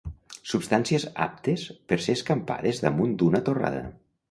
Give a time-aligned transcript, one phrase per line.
[0.53, 3.87] Substàncies aptes per ser escampades damunt d'una torrada.